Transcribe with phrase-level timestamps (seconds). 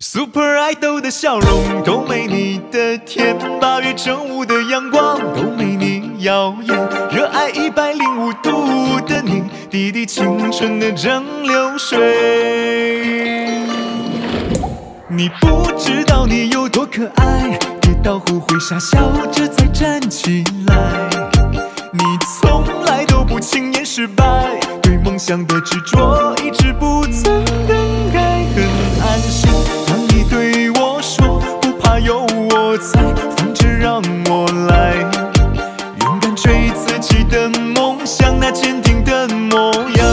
[0.00, 6.76] Super Idol 的笑容都没你的甜，八月正午的阳光都没你耀眼，
[7.10, 11.98] 热爱一百零五度的你，滴滴青春的蒸馏水。
[15.08, 19.00] 你不知道你有多可爱，跌倒后会傻笑
[19.32, 21.10] 着再站起来。
[21.92, 22.04] 你
[22.40, 27.74] 从来都不轻言失败，对梦想的执着一直不曾改，
[38.08, 40.06] 像，那坚定的模样。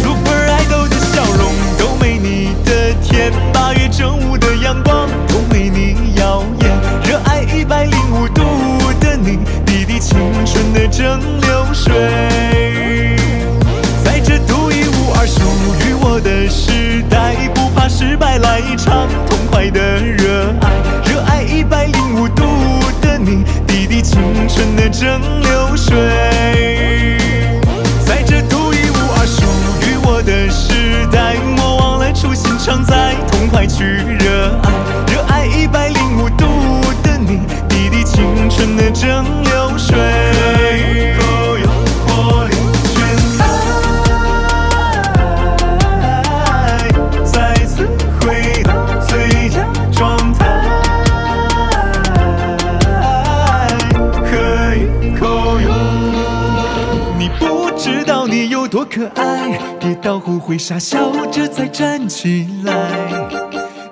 [0.00, 6.70] Super Idol 的笑容都没你的甜，八月正午的阳光都没你耀眼，
[7.02, 8.44] 热爱一百零五度
[9.00, 10.16] 的你，滴滴青
[10.46, 13.16] 春的蒸馏水，
[14.04, 15.40] 在这独一无二属
[15.84, 19.08] 于我的时代，不怕失败，来一场。
[19.28, 19.37] 痛
[24.98, 25.96] 蒸馏水。
[28.04, 29.44] 在这独一无二属
[29.86, 34.72] 于我的时代，莫忘了初心常在，痛快去热爱，
[35.12, 36.46] 热爱一百零五度
[37.04, 39.47] 的你，滴滴青春的蒸馏
[58.90, 62.72] 可爱，跌倒后会傻笑着再站起来。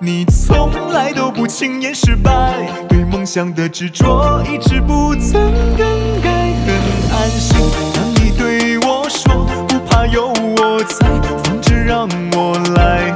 [0.00, 2.54] 你从来都不轻言失败，
[2.88, 5.86] 对梦想的执着一直不曾更
[6.22, 6.30] 改，
[6.64, 6.74] 很
[7.14, 7.58] 安心。
[7.94, 11.06] 当你对我说不怕有我在，
[11.44, 13.14] 放着让我来，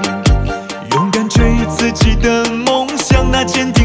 [0.93, 3.80] 勇敢追自己的梦想，那坚定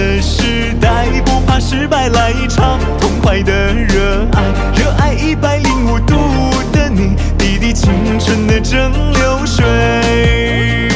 [0.00, 4.42] 的时代，不怕失败，来一场痛快的热爱，
[4.74, 6.16] 热爱一百零五度
[6.72, 10.88] 的你，滴滴青春的蒸馏水。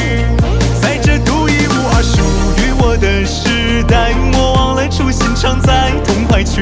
[0.81, 2.19] 在这独一无二属
[2.57, 6.61] 于我的时代，莫忘了初心常在，痛快去